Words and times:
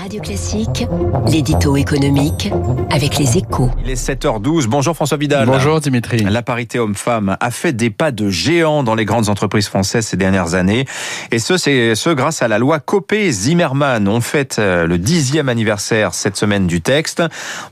Radio 0.00 0.22
Classique, 0.22 0.86
l'édito 1.30 1.76
économique 1.76 2.50
avec 2.90 3.18
les 3.18 3.36
échos. 3.36 3.68
Il 3.84 3.90
est 3.90 4.02
7h12. 4.02 4.66
Bonjour 4.66 4.94
François 4.94 5.18
Vidal. 5.18 5.44
Bonjour 5.44 5.78
Dimitri. 5.78 6.20
La 6.20 6.40
parité 6.40 6.78
homme-femme 6.78 7.36
a 7.38 7.50
fait 7.50 7.74
des 7.74 7.90
pas 7.90 8.10
de 8.10 8.30
géant 8.30 8.82
dans 8.82 8.94
les 8.94 9.04
grandes 9.04 9.28
entreprises 9.28 9.66
françaises 9.66 10.06
ces 10.06 10.16
dernières 10.16 10.54
années. 10.54 10.86
Et 11.32 11.38
ce, 11.38 11.58
c'est 11.58 11.94
ce 11.94 12.08
grâce 12.08 12.40
à 12.40 12.48
la 12.48 12.58
loi 12.58 12.80
Copé-Zimmermann. 12.80 14.08
On 14.08 14.22
fête 14.22 14.56
euh, 14.58 14.86
le 14.86 14.96
dixième 14.96 15.50
anniversaire 15.50 16.14
cette 16.14 16.38
semaine 16.38 16.66
du 16.66 16.80
texte. 16.80 17.22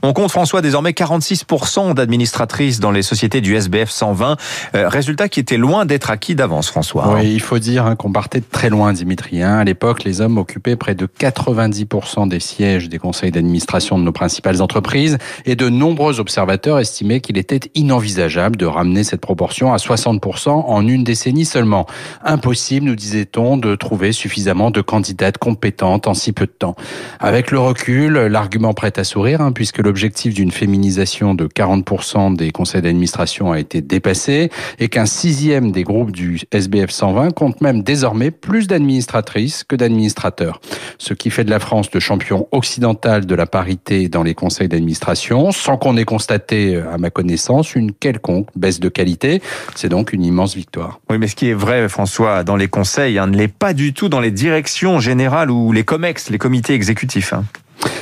On 0.03 0.13
compte 0.13 0.29
François 0.29 0.61
désormais 0.61 0.91
46% 0.91 1.95
d'administratrices 1.95 2.79
dans 2.79 2.91
les 2.91 3.01
sociétés 3.01 3.41
du 3.41 3.55
SBF 3.55 3.89
120. 3.89 4.37
Euh, 4.75 4.87
résultat 4.87 5.29
qui 5.29 5.39
était 5.39 5.57
loin 5.57 5.87
d'être 5.87 6.11
acquis 6.11 6.35
d'avance, 6.35 6.69
François. 6.69 7.11
Oui, 7.15 7.33
il 7.33 7.41
faut 7.41 7.57
dire 7.57 7.87
hein, 7.87 7.95
qu'on 7.95 8.11
partait 8.11 8.39
de 8.39 8.45
très 8.49 8.69
loin, 8.69 8.93
Dimitri. 8.93 9.41
Hein. 9.41 9.57
À 9.57 9.63
l'époque, 9.63 10.03
les 10.03 10.21
hommes 10.21 10.37
occupaient 10.37 10.75
près 10.75 10.93
de 10.93 11.07
90% 11.07 12.18
des 12.27 12.39
sièges 12.39 12.89
des 12.89 12.97
conseils 12.97 13.31
d'administration 13.31 13.97
de 13.97 14.03
nos 14.03 14.11
principales 14.11 14.61
entreprises 14.61 15.17
et 15.45 15.55
de 15.55 15.69
nombreux 15.69 16.19
observateurs 16.19 16.79
estimaient 16.79 17.19
qu'il 17.19 17.37
était 17.37 17.59
inenvisageable 17.75 18.55
de 18.57 18.65
ramener 18.65 19.03
cette 19.03 19.21
proportion 19.21 19.73
à 19.73 19.77
60% 19.77 20.49
en 20.49 20.87
une 20.87 21.03
décennie 21.03 21.45
seulement. 21.45 21.85
Impossible, 22.23 22.85
nous 22.85 22.95
disait-on, 22.95 23.57
de 23.57 23.75
trouver 23.75 24.11
suffisamment 24.11 24.71
de 24.71 24.81
candidates 24.81 25.37
compétentes 25.37 26.07
en 26.07 26.13
si 26.13 26.33
peu 26.33 26.45
de 26.45 26.51
temps. 26.51 26.75
Avec 27.19 27.51
le 27.51 27.59
recul, 27.59 28.13
l'argument 28.13 28.73
prête 28.73 28.99
à 28.99 29.03
sourire, 29.03 29.41
hein, 29.41 29.51
puisque 29.51 29.79
l'objectif 29.79 30.33
d'une 30.33 30.51
féminisation 30.51 31.35
de 31.35 31.47
40% 31.47 32.35
des 32.35 32.51
conseils 32.51 32.81
d'administration 32.81 33.51
a 33.51 33.59
été 33.59 33.81
dépassé 33.81 34.49
et 34.79 34.89
qu'un 34.89 35.05
sixième 35.05 35.71
des 35.71 35.83
groupes 35.83 36.11
du 36.11 36.41
SBF 36.51 36.91
120 36.91 37.31
compte 37.33 37.61
même 37.61 37.83
désormais 37.83 38.31
plus 38.31 38.67
d'administratrices 38.67 39.63
que 39.63 39.75
d'administrateurs. 39.75 40.59
Ce 40.99 41.13
qui 41.13 41.29
fait 41.29 41.45
de 41.45 41.49
la 41.49 41.59
France 41.59 41.89
le 41.93 41.99
champion 41.99 42.47
occidental 42.51 43.25
de 43.25 43.33
la 43.33 43.45
parité 43.45 44.09
dans 44.09 44.21
les 44.21 44.35
conseils 44.35 44.67
d'administration, 44.67 45.51
sans 45.51 45.77
qu'on 45.77 45.95
ait 45.97 46.03
constaté, 46.05 46.75
à 46.75 46.97
ma 46.97 47.09
connaissance, 47.09 47.73
une 47.73 47.93
quelconque 47.93 48.49
baisse 48.55 48.79
de 48.79 48.89
qualité. 48.89 49.41
C'est 49.75 49.89
donc 49.89 50.13
une 50.13 50.23
immense 50.23 50.55
victoire. 50.55 50.99
Oui, 51.09 51.17
mais 51.17 51.27
ce 51.27 51.35
qui 51.35 51.47
est 51.47 51.53
vrai, 51.53 51.87
François, 51.87 52.43
dans 52.43 52.57
les 52.57 52.67
conseils, 52.67 53.17
hein, 53.17 53.27
ne 53.27 53.37
l'est 53.37 53.47
pas 53.47 53.73
du 53.73 53.93
tout 53.93 54.09
dans 54.09 54.19
les 54.19 54.31
directions 54.31 54.99
générales 54.99 55.49
ou 55.49 55.71
les 55.71 55.83
COMEX, 55.83 56.29
les 56.29 56.37
comités 56.37 56.73
exécutifs. 56.73 57.33
Hein. 57.33 57.45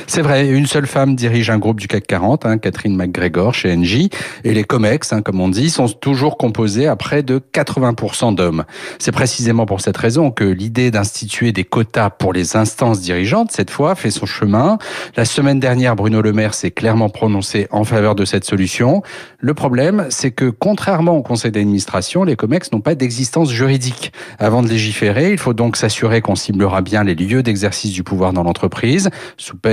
C'est 0.06 0.22
vrai, 0.22 0.48
une 0.48 0.66
seule 0.66 0.86
femme 0.86 1.14
dirige 1.14 1.50
un 1.50 1.58
groupe 1.58 1.78
du 1.78 1.86
CAC 1.86 2.06
40, 2.06 2.46
hein, 2.46 2.58
Catherine 2.58 2.96
McGregor 2.96 3.54
chez 3.54 3.72
Engie, 3.72 4.08
et 4.42 4.54
les 4.54 4.64
COMEX, 4.64 5.12
hein, 5.12 5.20
comme 5.20 5.38
on 5.40 5.48
dit, 5.48 5.68
sont 5.68 5.86
toujours 5.86 6.38
composés 6.38 6.86
à 6.86 6.96
près 6.96 7.22
de 7.22 7.38
80% 7.38 8.34
d'hommes. 8.34 8.64
C'est 8.98 9.12
précisément 9.12 9.66
pour 9.66 9.82
cette 9.82 9.98
raison 9.98 10.30
que 10.30 10.44
l'idée 10.44 10.90
d'instituer 10.90 11.52
des 11.52 11.64
quotas 11.64 12.10
pour 12.10 12.32
les 12.32 12.56
instances 12.56 13.00
dirigeantes, 13.00 13.52
cette 13.52 13.70
fois, 13.70 13.94
fait 13.94 14.10
son 14.10 14.24
chemin. 14.24 14.78
La 15.14 15.26
semaine 15.26 15.60
dernière, 15.60 15.94
Bruno 15.94 16.22
Le 16.22 16.32
Maire 16.32 16.54
s'est 16.54 16.70
clairement 16.70 17.10
prononcé 17.10 17.68
en 17.70 17.84
faveur 17.84 18.14
de 18.14 18.24
cette 18.24 18.44
solution. 18.44 19.02
Le 19.38 19.52
problème, 19.52 20.06
c'est 20.08 20.30
que 20.30 20.48
contrairement 20.48 21.16
au 21.18 21.22
conseil 21.22 21.50
d'administration, 21.50 22.24
les 22.24 22.34
COMEX 22.34 22.72
n'ont 22.72 22.80
pas 22.80 22.94
d'existence 22.94 23.50
juridique. 23.50 24.12
Avant 24.38 24.62
de 24.62 24.68
légiférer, 24.68 25.32
il 25.32 25.38
faut 25.38 25.54
donc 25.54 25.76
s'assurer 25.76 26.22
qu'on 26.22 26.34
ciblera 26.34 26.80
bien 26.80 27.04
les 27.04 27.14
lieux 27.14 27.42
d'exercice 27.42 27.92
du 27.92 28.02
pouvoir 28.02 28.32
dans 28.32 28.42
l'entreprise, 28.42 29.10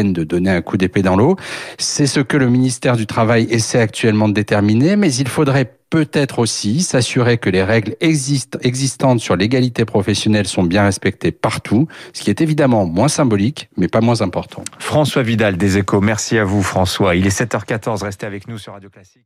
de 0.03 0.23
donner 0.23 0.49
un 0.49 0.61
coup 0.61 0.77
d'épée 0.77 1.01
dans 1.01 1.15
l'eau. 1.15 1.35
C'est 1.77 2.07
ce 2.07 2.19
que 2.19 2.38
le 2.38 2.49
ministère 2.49 2.97
du 2.97 3.05
Travail 3.05 3.47
essaie 3.49 3.79
actuellement 3.79 4.27
de 4.27 4.33
déterminer, 4.33 4.95
mais 4.95 5.13
il 5.13 5.27
faudrait 5.27 5.71
peut-être 5.89 6.39
aussi 6.39 6.81
s'assurer 6.81 7.37
que 7.37 7.49
les 7.49 7.63
règles 7.63 7.95
existantes 8.02 9.19
sur 9.19 9.35
l'égalité 9.35 9.85
professionnelle 9.85 10.47
sont 10.47 10.63
bien 10.63 10.83
respectées 10.83 11.31
partout, 11.31 11.87
ce 12.13 12.21
qui 12.21 12.29
est 12.29 12.41
évidemment 12.41 12.85
moins 12.85 13.07
symbolique, 13.07 13.69
mais 13.77 13.87
pas 13.87 14.02
moins 14.02 14.21
important. 14.21 14.63
François 14.79 15.23
Vidal 15.23 15.57
des 15.57 15.77
Échos, 15.77 16.02
merci 16.02 16.37
à 16.37 16.43
vous 16.43 16.63
François. 16.63 17.15
Il 17.15 17.25
est 17.25 17.39
7h14, 17.39 18.03
restez 18.03 18.25
avec 18.25 18.47
nous 18.47 18.57
sur 18.57 18.73
Radio 18.73 18.89
Classique. 18.89 19.25